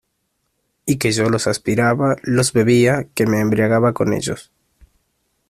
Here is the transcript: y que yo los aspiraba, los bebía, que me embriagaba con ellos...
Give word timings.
y 0.83 0.97
que 0.97 1.11
yo 1.11 1.29
los 1.29 1.45
aspiraba, 1.45 2.15
los 2.23 2.53
bebía, 2.53 3.07
que 3.13 3.27
me 3.27 3.39
embriagaba 3.39 3.93
con 3.93 4.13
ellos... 4.15 4.51